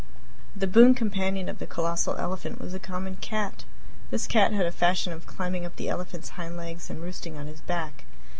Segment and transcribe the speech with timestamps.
[0.55, 3.65] The boon companion of the colossal elephant was a common cat!
[4.09, 7.45] This cat had a fashion of climbing up the elephant's hind legs and roosting on
[7.45, 8.03] his back.